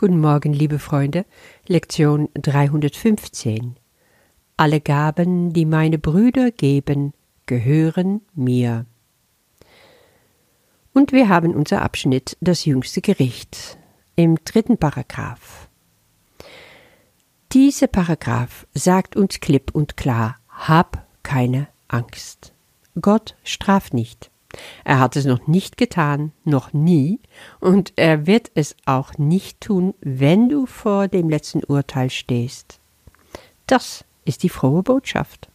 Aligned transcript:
Guten 0.00 0.20
Morgen, 0.20 0.52
liebe 0.52 0.78
Freunde. 0.78 1.26
Lektion 1.66 2.28
315. 2.34 3.74
Alle 4.56 4.80
Gaben, 4.80 5.52
die 5.52 5.64
meine 5.64 5.98
Brüder 5.98 6.52
geben, 6.52 7.14
gehören 7.46 8.20
mir. 8.32 8.86
Und 10.94 11.10
wir 11.10 11.28
haben 11.28 11.52
unser 11.52 11.82
Abschnitt 11.82 12.36
Das 12.40 12.64
jüngste 12.64 13.00
Gericht 13.00 13.76
im 14.14 14.36
dritten 14.44 14.78
Paragraph. 14.78 15.68
Dieser 17.50 17.88
Paragraph 17.88 18.68
sagt 18.74 19.16
uns 19.16 19.40
klipp 19.40 19.74
und 19.74 19.96
klar, 19.96 20.36
hab 20.48 21.08
keine 21.24 21.66
Angst. 21.88 22.52
Gott 23.00 23.34
straft 23.42 23.94
nicht. 23.94 24.30
Er 24.84 24.98
hat 24.98 25.16
es 25.16 25.26
noch 25.26 25.46
nicht 25.46 25.76
getan, 25.76 26.32
noch 26.44 26.72
nie, 26.72 27.20
und 27.60 27.92
er 27.96 28.26
wird 28.26 28.50
es 28.54 28.76
auch 28.86 29.18
nicht 29.18 29.60
tun, 29.60 29.94
wenn 30.00 30.48
du 30.48 30.64
vor 30.66 31.08
dem 31.08 31.28
letzten 31.28 31.62
Urteil 31.64 32.08
stehst. 32.08 32.80
Das 33.66 34.04
ist 34.24 34.42
die 34.42 34.48
frohe 34.48 34.82
Botschaft. 34.82 35.48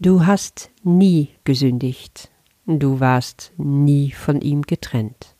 Du 0.00 0.26
hast 0.26 0.70
nie 0.82 1.30
gesündigt, 1.44 2.30
du 2.66 2.98
warst 2.98 3.52
nie 3.56 4.10
von 4.10 4.40
ihm 4.40 4.62
getrennt. 4.62 5.34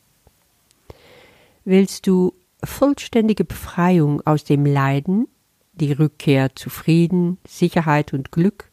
Willst 1.64 2.06
du 2.06 2.32
vollständige 2.62 3.44
Befreiung 3.44 4.24
aus 4.26 4.44
dem 4.44 4.64
Leiden, 4.64 5.26
die 5.72 5.92
Rückkehr 5.92 6.54
zu 6.54 6.70
Frieden, 6.70 7.38
Sicherheit 7.46 8.12
und 8.12 8.30
Glück, 8.30 8.70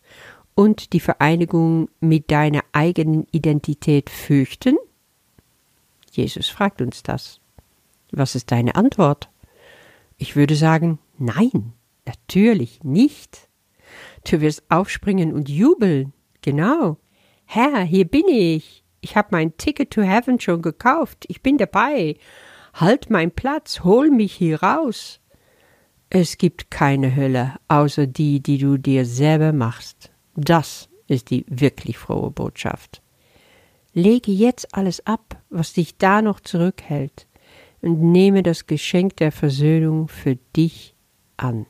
und 0.61 0.93
die 0.93 0.99
Vereinigung 0.99 1.89
mit 2.01 2.29
deiner 2.29 2.61
eigenen 2.71 3.25
Identität 3.31 4.11
fürchten? 4.11 4.77
Jesus 6.11 6.49
fragt 6.49 6.83
uns 6.83 7.01
das. 7.01 7.39
Was 8.11 8.35
ist 8.35 8.51
deine 8.51 8.75
Antwort? 8.75 9.31
Ich 10.17 10.35
würde 10.35 10.55
sagen, 10.55 10.99
nein, 11.17 11.73
natürlich 12.05 12.83
nicht. 12.83 13.49
Du 14.29 14.39
wirst 14.39 14.61
aufspringen 14.69 15.33
und 15.33 15.49
jubeln. 15.49 16.13
Genau. 16.43 16.97
Herr, 17.45 17.81
hier 17.81 18.05
bin 18.05 18.27
ich. 18.27 18.83
Ich 18.99 19.15
habe 19.15 19.29
mein 19.31 19.57
Ticket 19.57 19.89
to 19.89 20.03
Heaven 20.03 20.39
schon 20.39 20.61
gekauft. 20.61 21.25
Ich 21.27 21.41
bin 21.41 21.57
dabei. 21.57 22.17
Halt 22.75 23.09
mein 23.09 23.31
Platz, 23.31 23.83
hol 23.83 24.11
mich 24.11 24.33
hier 24.33 24.61
raus. 24.61 25.21
Es 26.11 26.37
gibt 26.37 26.69
keine 26.69 27.15
Hölle, 27.15 27.55
außer 27.67 28.05
die, 28.05 28.41
die 28.43 28.59
du 28.59 28.77
dir 28.77 29.07
selber 29.07 29.53
machst. 29.53 30.10
Das 30.35 30.89
ist 31.07 31.29
die 31.29 31.45
wirklich 31.47 31.97
frohe 31.97 32.31
Botschaft. 32.31 33.01
Lege 33.93 34.31
jetzt 34.31 34.73
alles 34.73 35.05
ab, 35.05 35.41
was 35.49 35.73
dich 35.73 35.97
da 35.97 36.21
noch 36.21 36.39
zurückhält, 36.39 37.27
und 37.81 37.99
nehme 38.11 38.43
das 38.43 38.67
Geschenk 38.67 39.17
der 39.17 39.31
Versöhnung 39.31 40.07
für 40.07 40.35
dich 40.55 40.95
an. 41.37 41.65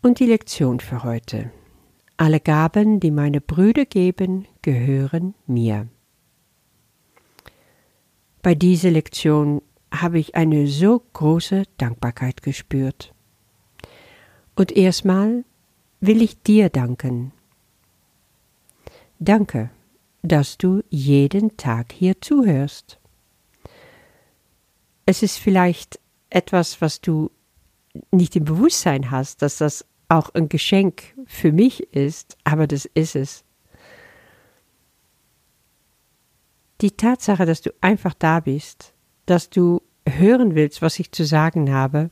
Und 0.00 0.20
die 0.20 0.26
Lektion 0.26 0.80
für 0.80 1.02
heute. 1.02 1.50
Alle 2.16 2.38
Gaben, 2.38 3.00
die 3.00 3.10
meine 3.10 3.40
Brüder 3.40 3.84
geben, 3.84 4.46
gehören 4.62 5.34
mir. 5.46 5.88
Bei 8.42 8.54
dieser 8.54 8.90
Lektion 8.90 9.62
habe 10.00 10.18
ich 10.18 10.34
eine 10.34 10.66
so 10.66 11.02
große 11.12 11.64
Dankbarkeit 11.78 12.42
gespürt. 12.42 13.12
Und 14.56 14.72
erstmal 14.72 15.44
will 16.00 16.22
ich 16.22 16.42
dir 16.42 16.68
danken. 16.68 17.32
Danke, 19.18 19.70
dass 20.22 20.58
du 20.58 20.82
jeden 20.90 21.56
Tag 21.56 21.92
hier 21.92 22.20
zuhörst. 22.20 22.98
Es 25.06 25.22
ist 25.22 25.38
vielleicht 25.38 26.00
etwas, 26.30 26.80
was 26.80 27.00
du 27.00 27.30
nicht 28.10 28.36
im 28.36 28.44
Bewusstsein 28.44 29.10
hast, 29.10 29.42
dass 29.42 29.58
das 29.58 29.84
auch 30.08 30.30
ein 30.34 30.48
Geschenk 30.48 31.14
für 31.26 31.52
mich 31.52 31.94
ist, 31.94 32.36
aber 32.44 32.66
das 32.66 32.84
ist 32.86 33.16
es. 33.16 33.44
Die 36.80 36.90
Tatsache, 36.90 37.46
dass 37.46 37.62
du 37.62 37.72
einfach 37.80 38.14
da 38.14 38.40
bist, 38.40 38.92
dass 39.26 39.48
du 39.48 39.80
hören 40.08 40.54
willst, 40.54 40.82
was 40.82 40.98
ich 40.98 41.12
zu 41.12 41.24
sagen 41.24 41.72
habe, 41.72 42.10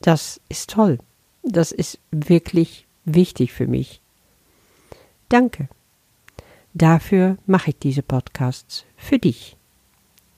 das 0.00 0.40
ist 0.48 0.70
toll. 0.70 0.98
Das 1.42 1.72
ist 1.72 1.98
wirklich 2.10 2.86
wichtig 3.04 3.52
für 3.52 3.66
mich. 3.66 4.00
Danke. 5.28 5.68
Dafür 6.74 7.38
mache 7.46 7.70
ich 7.70 7.78
diese 7.78 8.02
Podcasts. 8.02 8.84
Für 8.96 9.18
dich. 9.18 9.56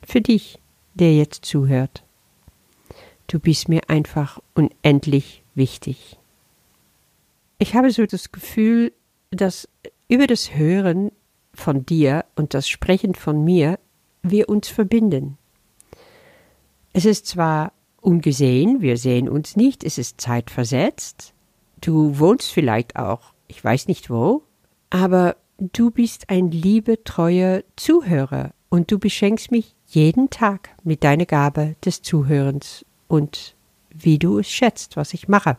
Für 0.03 0.21
dich, 0.21 0.59
der 0.95 1.15
jetzt 1.15 1.45
zuhört. 1.45 2.05
Du 3.27 3.39
bist 3.39 3.69
mir 3.69 3.91
einfach 3.91 4.41
unendlich 4.55 5.43
wichtig. 5.55 6.19
Ich 7.59 7.75
habe 7.75 7.91
so 7.91 8.07
das 8.07 8.33
Gefühl, 8.33 8.93
dass 9.31 9.69
über 10.09 10.27
das 10.27 10.55
Hören 10.55 11.13
von 11.53 11.85
dir 11.85 12.25
und 12.37 12.55
das 12.55 12.69
Sprechen 12.69 13.15
von 13.15 13.45
mir 13.45 13.79
wir 14.23 14.49
uns 14.49 14.69
verbinden. 14.69 15.37
Es 16.99 17.05
ist 17.05 17.27
zwar 17.27 17.75
ungesehen, 18.01 18.81
wir 18.81 18.97
sehen 18.97 19.29
uns 19.29 19.55
nicht, 19.55 19.85
es 19.85 19.99
ist 19.99 20.21
zeitversetzt, 20.21 21.33
du 21.81 22.19
wohnst 22.19 22.51
vielleicht 22.51 22.97
auch, 22.97 23.35
ich 23.47 23.63
weiß 23.63 23.87
nicht 23.87 24.11
wo, 24.11 24.43
aber 24.91 25.37
du 25.59 25.93
bist 25.93 26.29
ein 26.29 26.51
liebe, 26.51 27.05
treuer 27.05 27.63
Zuhörer 27.77 28.51
und 28.69 28.91
du 28.91 28.99
beschenkst 28.99 29.53
mich 29.53 29.77
jeden 29.87 30.29
Tag 30.31 30.71
mit 30.83 31.05
deiner 31.05 31.27
Gabe 31.27 31.77
des 31.85 32.03
Zuhörens 32.03 32.85
und 33.07 33.55
wie 33.91 34.19
du 34.19 34.41
es 34.41 34.51
schätzt, 34.51 34.97
was 34.97 35.15
ich 35.15 35.29
mache. 35.29 35.57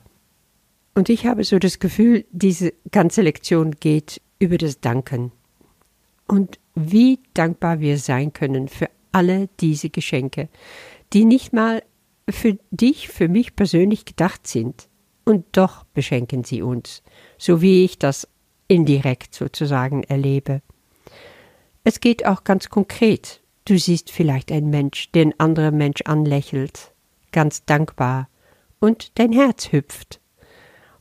Und 0.93 1.07
ich 1.07 1.25
habe 1.25 1.45
so 1.45 1.57
das 1.57 1.79
Gefühl, 1.79 2.25
diese 2.33 2.73
ganze 2.91 3.21
Lektion 3.21 3.75
geht 3.79 4.19
über 4.39 4.57
das 4.57 4.81
Danken. 4.81 5.31
Und 6.27 6.59
wie 6.75 7.19
dankbar 7.33 7.79
wir 7.79 7.97
sein 7.97 8.33
können 8.33 8.67
für 8.67 8.89
alle 9.13 9.47
diese 9.61 9.89
Geschenke, 9.89 10.49
die 11.13 11.25
nicht 11.25 11.53
mal 11.53 11.83
für 12.29 12.57
dich, 12.71 13.07
für 13.07 13.27
mich 13.27 13.55
persönlich 13.55 14.05
gedacht 14.05 14.47
sind. 14.47 14.87
Und 15.25 15.45
doch 15.51 15.83
beschenken 15.93 16.43
sie 16.43 16.61
uns, 16.61 17.03
so 17.37 17.61
wie 17.61 17.85
ich 17.85 17.99
das 17.99 18.27
indirekt 18.67 19.33
sozusagen 19.33 20.03
erlebe. 20.03 20.61
Es 21.83 21.99
geht 21.99 22.25
auch 22.25 22.43
ganz 22.43 22.69
konkret. 22.69 23.41
Du 23.65 23.77
siehst 23.77 24.11
vielleicht 24.11 24.51
einen 24.51 24.69
Mensch, 24.69 25.11
der 25.11 25.25
ein 25.25 25.39
anderer 25.39 25.71
Mensch 25.71 26.01
anlächelt, 26.05 26.93
ganz 27.31 27.65
dankbar, 27.65 28.29
und 28.79 29.19
dein 29.19 29.31
Herz 29.31 29.71
hüpft. 29.71 30.19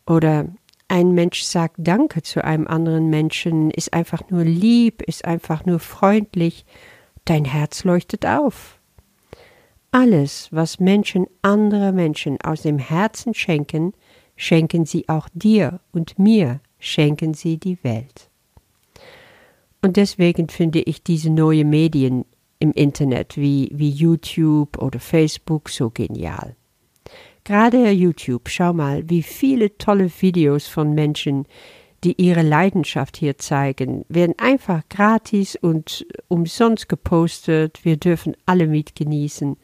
Oder 0.06 0.48
ein 0.88 1.12
Mensch 1.12 1.42
sagt 1.42 1.76
Danke 1.78 2.22
zu 2.22 2.44
einem 2.44 2.66
anderen 2.66 3.08
Menschen, 3.10 3.70
ist 3.70 3.92
einfach 3.92 4.28
nur 4.30 4.44
lieb, 4.44 5.02
ist 5.02 5.24
einfach 5.24 5.64
nur 5.66 5.78
freundlich, 5.78 6.64
dein 7.24 7.44
Herz 7.44 7.84
leuchtet 7.84 8.26
auf. 8.26 8.77
Alles, 9.90 10.48
was 10.50 10.80
Menschen 10.80 11.26
andere 11.40 11.92
Menschen 11.92 12.40
aus 12.42 12.62
dem 12.62 12.78
Herzen 12.78 13.34
schenken, 13.34 13.94
schenken 14.36 14.84
sie 14.84 15.08
auch 15.08 15.28
dir 15.32 15.80
und 15.92 16.18
mir, 16.18 16.60
schenken 16.78 17.34
sie 17.34 17.56
die 17.56 17.82
Welt. 17.82 18.28
Und 19.80 19.96
deswegen 19.96 20.48
finde 20.48 20.80
ich 20.80 21.02
diese 21.02 21.30
neuen 21.30 21.70
Medien 21.70 22.24
im 22.58 22.72
Internet 22.72 23.36
wie, 23.36 23.70
wie 23.72 23.90
YouTube 23.90 24.78
oder 24.78 25.00
Facebook 25.00 25.68
so 25.68 25.90
genial. 25.90 26.56
Gerade 27.44 27.90
YouTube, 27.90 28.48
schau 28.48 28.72
mal, 28.72 29.08
wie 29.08 29.22
viele 29.22 29.78
tolle 29.78 30.10
Videos 30.20 30.66
von 30.66 30.94
Menschen, 30.94 31.46
die 32.04 32.20
ihre 32.20 32.42
Leidenschaft 32.42 33.16
hier 33.16 33.38
zeigen, 33.38 34.04
werden 34.08 34.34
einfach 34.38 34.82
gratis 34.88 35.56
und 35.56 36.06
umsonst 36.28 36.88
gepostet. 36.88 37.84
Wir 37.84 37.96
dürfen 37.96 38.36
alle 38.46 38.66
mitgenießen. 38.66 39.56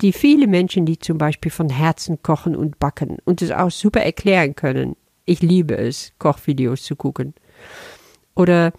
Die 0.00 0.12
viele 0.12 0.46
Menschen, 0.46 0.86
die 0.86 0.98
zum 0.98 1.18
Beispiel 1.18 1.50
von 1.50 1.70
Herzen 1.70 2.22
kochen 2.22 2.54
und 2.54 2.78
backen 2.78 3.16
und 3.24 3.42
es 3.42 3.50
auch 3.50 3.70
super 3.70 4.00
erklären 4.00 4.54
können. 4.54 4.94
Ich 5.24 5.40
liebe 5.40 5.76
es, 5.76 6.12
Kochvideos 6.18 6.84
zu 6.84 6.94
gucken. 6.94 7.34
Oder 8.34 8.72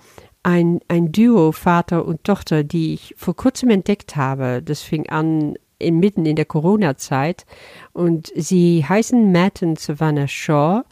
ein, 0.43 0.79
ein 0.87 1.11
Duo, 1.11 1.51
Vater 1.51 2.05
und 2.05 2.23
Tochter, 2.23 2.63
die 2.63 2.93
ich 2.93 3.15
vor 3.17 3.35
kurzem 3.35 3.69
entdeckt 3.69 4.15
habe. 4.15 4.61
Das 4.63 4.81
fing 4.81 5.09
an 5.09 5.55
inmitten 5.79 6.25
in 6.25 6.35
der 6.35 6.45
Corona-Zeit. 6.45 7.45
Und 7.91 8.31
sie 8.35 8.85
heißen 8.87 9.31
Matt 9.31 9.61
und 9.61 9.79
Savannah 9.79 10.27
Shaw 10.27 10.83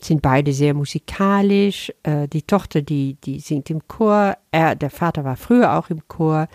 sind 0.00 0.22
beide 0.22 0.52
sehr 0.52 0.74
musikalisch. 0.74 1.92
Äh, 2.02 2.28
die 2.28 2.42
Tochter, 2.42 2.82
die, 2.82 3.14
die 3.24 3.40
singt 3.40 3.70
im 3.70 3.86
Chor. 3.88 4.36
Er, 4.50 4.74
der 4.74 4.90
Vater 4.90 5.24
war 5.24 5.36
früher 5.36 5.78
auch 5.78 5.90
im 5.90 6.06
Chor, 6.08 6.48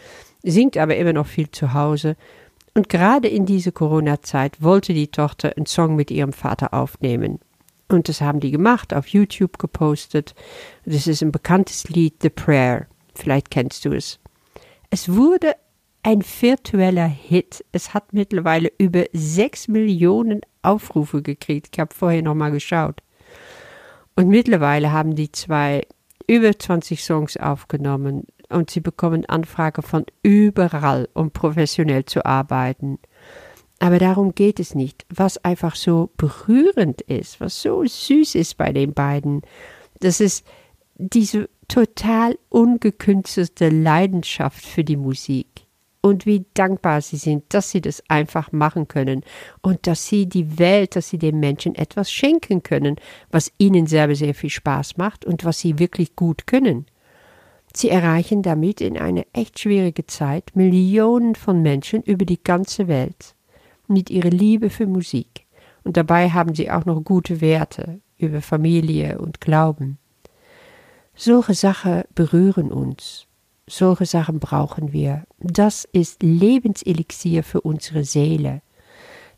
singt 0.43 0.77
aber 0.77 0.95
immer 0.95 1.13
noch 1.13 1.27
viel 1.27 1.49
zu 1.49 1.73
Hause. 1.73 2.15
Und 2.73 2.87
gerade 2.87 3.27
in 3.27 3.45
dieser 3.45 3.71
Corona-Zeit 3.71 4.61
wollte 4.61 4.93
die 4.93 5.09
Tochter 5.09 5.53
einen 5.57 5.65
Song 5.65 5.95
mit 5.95 6.09
ihrem 6.09 6.33
Vater 6.33 6.73
aufnehmen. 6.73 7.39
Und 7.89 8.07
das 8.07 8.21
haben 8.21 8.39
die 8.39 8.51
gemacht, 8.51 8.93
auf 8.93 9.07
YouTube 9.07 9.57
gepostet. 9.57 10.33
Das 10.85 11.07
ist 11.07 11.21
ein 11.21 11.33
bekanntes 11.33 11.89
Lied, 11.89 12.15
The 12.21 12.29
Prayer. 12.29 12.87
Vielleicht 13.13 13.51
kennst 13.51 13.83
du 13.83 13.91
es. 13.91 14.19
Es 14.89 15.13
wurde 15.13 15.55
ein 16.03 16.23
virtueller 16.23 17.07
Hit. 17.07 17.65
Es 17.73 17.93
hat 17.93 18.13
mittlerweile 18.13 18.71
über 18.77 19.03
sechs 19.11 19.67
Millionen 19.67 20.41
Aufrufe 20.61 21.21
gekriegt. 21.21 21.69
Ich 21.73 21.79
habe 21.79 21.93
vorher 21.93 22.21
noch 22.21 22.35
mal 22.35 22.51
geschaut. 22.51 23.01
Und 24.21 24.27
mittlerweile 24.27 24.91
haben 24.91 25.15
die 25.15 25.31
zwei 25.31 25.87
über 26.27 26.57
20 26.57 27.03
Songs 27.03 27.37
aufgenommen 27.37 28.27
und 28.49 28.69
sie 28.69 28.79
bekommen 28.79 29.25
Anfragen 29.25 29.81
von 29.81 30.05
überall, 30.21 31.09
um 31.15 31.31
professionell 31.31 32.05
zu 32.05 32.23
arbeiten. 32.23 32.99
Aber 33.79 33.97
darum 33.97 34.35
geht 34.35 34.59
es 34.59 34.75
nicht. 34.75 35.07
Was 35.09 35.43
einfach 35.43 35.75
so 35.75 36.11
berührend 36.17 37.01
ist, 37.01 37.41
was 37.41 37.63
so 37.63 37.83
süß 37.83 38.35
ist 38.35 38.57
bei 38.57 38.71
den 38.71 38.93
beiden, 38.93 39.41
das 40.01 40.21
ist 40.21 40.45
diese 40.97 41.49
total 41.67 42.37
ungekünstelte 42.49 43.69
Leidenschaft 43.69 44.63
für 44.63 44.83
die 44.83 44.97
Musik. 44.97 45.47
Und 46.03 46.25
wie 46.25 46.45
dankbar 46.55 47.01
sie 47.01 47.17
sind, 47.17 47.53
dass 47.53 47.69
sie 47.69 47.81
das 47.81 48.01
einfach 48.09 48.51
machen 48.51 48.87
können 48.87 49.21
und 49.61 49.85
dass 49.85 50.07
sie 50.07 50.27
die 50.27 50.57
Welt, 50.57 50.95
dass 50.95 51.09
sie 51.09 51.19
den 51.19 51.39
Menschen 51.39 51.75
etwas 51.75 52.11
schenken 52.11 52.63
können, 52.63 52.95
was 53.29 53.51
ihnen 53.59 53.85
selber 53.85 54.15
sehr 54.15 54.33
viel 54.33 54.49
Spaß 54.49 54.97
macht 54.97 55.25
und 55.25 55.45
was 55.45 55.59
sie 55.59 55.77
wirklich 55.77 56.15
gut 56.15 56.47
können. 56.47 56.87
Sie 57.73 57.89
erreichen 57.89 58.41
damit 58.41 58.81
in 58.81 58.97
eine 58.97 59.25
echt 59.31 59.59
schwierige 59.59 60.05
Zeit 60.07 60.55
Millionen 60.55 61.35
von 61.35 61.61
Menschen 61.61 62.01
über 62.01 62.25
die 62.25 62.43
ganze 62.43 62.87
Welt 62.87 63.35
mit 63.87 64.09
ihrer 64.09 64.29
Liebe 64.29 64.69
für 64.69 64.87
Musik. 64.87 65.45
Und 65.83 65.97
dabei 65.97 66.29
haben 66.29 66.55
sie 66.55 66.69
auch 66.71 66.85
noch 66.85 67.01
gute 67.01 67.41
Werte 67.41 68.01
über 68.17 68.41
Familie 68.41 69.19
und 69.19 69.39
Glauben. 69.39 69.99
Solche 71.15 71.53
Sachen 71.53 72.03
berühren 72.13 72.71
uns. 72.71 73.27
Solche 73.71 74.05
Sachen 74.05 74.39
brauchen 74.39 74.91
wir. 74.91 75.23
Das 75.39 75.85
ist 75.85 76.23
Lebenselixier 76.23 77.41
für 77.41 77.61
unsere 77.61 78.03
Seele. 78.03 78.61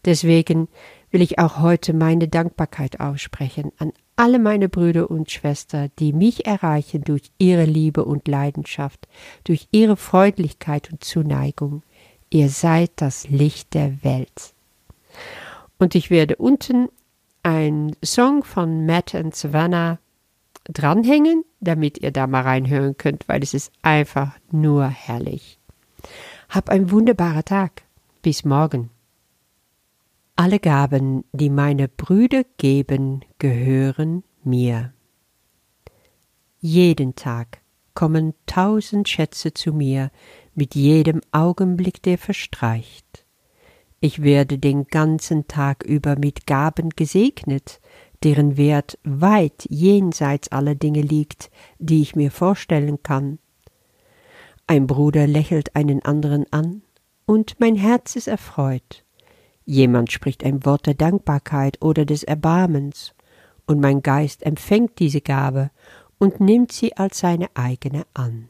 Deswegen 0.06 0.70
will 1.12 1.22
ich 1.22 1.38
auch 1.38 1.60
heute 1.60 1.94
meine 1.94 2.28
Dankbarkeit 2.28 3.00
aussprechen 3.00 3.72
an 3.78 3.94
alle 4.16 4.40
meine 4.40 4.70
Brüder 4.70 5.12
und 5.12 5.30
Schwestern, 5.30 5.92
die 6.00 6.14
mich 6.14 6.48
erreichen 6.48 7.04
durch 7.04 7.32
ihre 7.38 7.66
Liebe 7.66 8.06
und 8.06 8.28
Leidenschaft, 8.28 9.08
durch 9.44 9.68
ihre 9.70 9.98
Freundlichkeit 9.98 10.92
und 10.92 11.04
Zuneigung. 11.04 11.84
Ihr 12.32 12.50
seid 12.50 12.90
das 12.96 13.30
Licht 13.30 13.76
der 13.76 14.04
Welt. 14.04 14.56
Und 15.78 15.94
ich 15.94 16.10
werde 16.10 16.38
unten 16.38 16.90
ein 17.44 17.96
Song 18.04 18.44
von 18.44 18.88
Matt 18.88 19.14
und 19.14 19.36
Savannah 19.36 20.00
dranhängen, 20.64 21.44
damit 21.64 21.98
ihr 22.00 22.12
da 22.12 22.28
mal 22.28 22.42
reinhören 22.42 22.98
könnt, 22.98 23.28
weil 23.28 23.44
es 23.44 23.54
ist 23.54 23.72
einfach 23.82 24.38
nur 24.52 24.88
herrlich. 24.88 25.60
Hab 26.50 26.70
einen 26.70 26.92
wunderbaren 26.92 27.46
Tag. 27.46 27.84
Bis 28.22 28.46
morgen. 28.46 28.90
Alle 30.36 30.60
Gaben, 30.60 31.26
die 31.32 31.50
meine 31.50 31.88
Brüder 31.88 32.44
geben, 32.58 33.24
gehören 33.38 34.24
mir. 34.44 34.94
Jeden 36.60 37.16
Tag 37.16 37.60
kommen 37.94 38.34
tausend 38.46 39.10
Schätze 39.10 39.54
zu 39.54 39.74
mir, 39.74 40.12
mit 40.56 40.76
jedem 40.76 41.22
Augenblick, 41.32 42.02
der 42.02 42.18
verstreicht. 42.18 43.26
Ich 44.00 44.22
werde 44.22 44.58
den 44.58 44.88
ganzen 44.88 45.48
Tag 45.48 45.84
über 45.84 46.18
mit 46.18 46.46
Gaben 46.46 46.90
gesegnet, 46.90 47.80
deren 48.24 48.58
Wert 48.58 48.98
weit 49.04 49.66
jenseits 49.70 50.52
aller 50.52 50.76
Dinge 50.76 51.02
liegt, 51.02 51.52
die 51.80 52.02
ich 52.02 52.16
mir 52.16 52.32
vorstellen 52.32 53.04
kann. 53.04 53.40
Ein 54.68 54.88
Bruder 54.88 55.28
lächelt 55.28 55.76
einen 55.76 56.04
anderen 56.04 56.46
an, 56.52 56.82
und 57.26 57.60
mein 57.60 57.76
Herz 57.76 58.16
ist 58.16 58.28
erfreut. 58.28 59.06
Jemand 59.66 60.12
spricht 60.12 60.44
ein 60.44 60.66
Wort 60.66 60.86
der 60.88 60.94
Dankbarkeit 60.94 61.82
oder 61.82 62.06
des 62.06 62.24
Erbarmens, 62.24 63.14
und 63.66 63.80
mein 63.80 64.02
Geist 64.02 64.44
empfängt 64.44 65.00
diese 65.00 65.22
Gabe 65.22 65.72
und 66.18 66.40
nimmt 66.40 66.72
sie 66.72 66.96
als 66.98 67.20
seine 67.20 67.48
eigene 67.54 68.06
an. 68.14 68.50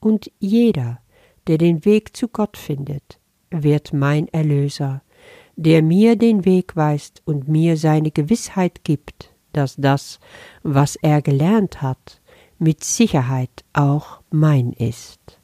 Und 0.00 0.30
jeder, 0.38 1.00
der 1.46 1.58
den 1.58 1.84
Weg 1.84 2.16
zu 2.16 2.28
Gott 2.28 2.56
findet, 2.56 3.18
wird 3.50 3.92
mein 3.92 4.28
Erlöser, 4.28 5.02
der 5.56 5.82
mir 5.82 6.16
den 6.16 6.44
Weg 6.44 6.76
weist 6.76 7.22
und 7.24 7.48
mir 7.48 7.76
seine 7.76 8.10
Gewissheit 8.10 8.84
gibt, 8.84 9.34
dass 9.52 9.76
das, 9.76 10.20
was 10.62 10.96
er 10.96 11.22
gelernt 11.22 11.80
hat, 11.82 12.20
mit 12.58 12.84
Sicherheit 12.84 13.64
auch 13.72 14.20
mein 14.30 14.72
ist. 14.72 15.40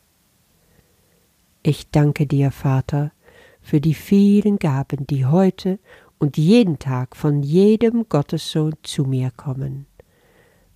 Ich 1.62 1.90
danke 1.90 2.26
dir, 2.26 2.50
Vater, 2.50 3.12
für 3.60 3.80
die 3.80 3.94
vielen 3.94 4.58
Gaben, 4.58 5.06
die 5.06 5.24
heute 5.24 5.78
und 6.18 6.36
jeden 6.36 6.78
Tag 6.78 7.16
von 7.16 7.42
jedem 7.42 8.08
Gottessohn 8.08 8.74
zu 8.82 9.04
mir 9.04 9.30
kommen. 9.30 9.86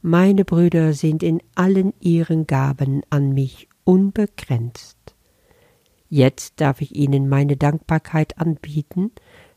Meine 0.03 0.45
Brüder 0.45 0.93
sind 0.93 1.23
in 1.23 1.43
allen 1.57 1.93
ihren 2.01 2.47
Gaben 2.47 3.03
an 3.11 3.33
mich 3.33 3.69
unbegrenzt. 3.85 5.16
Jetzt 6.09 6.61
darf 6.61 6.81
ich 6.81 6.95
ihnen 6.95 7.29
meine 7.29 7.57
Dankbarkeit 7.57 8.39
anbieten, 8.39 9.13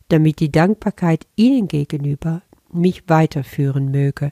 damit 0.10 0.40
die 0.40 0.51
Dankbarkeit 0.51 1.28
ihnen 1.36 1.68
gegenüber 1.68 2.42
mich 2.72 3.07
weiterführen 3.07 3.92
möge 3.92 4.31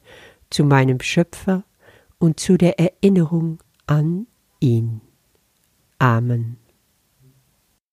zu 0.49 0.63
meinem 0.63 1.01
Schöpfer 1.01 1.63
und 2.19 2.39
zu 2.39 2.57
der 2.57 2.79
Erinnerung 2.79 3.59
an 3.85 4.27
ihn. 4.59 5.01
Amen. 5.99 6.57